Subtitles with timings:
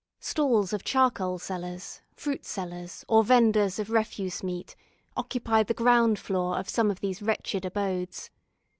[0.19, 4.75] Stalls of charcoal sellers, fruit sellers, or venders of refuse meat
[5.15, 8.31] occupied the ground floor of some of these wretched abodes.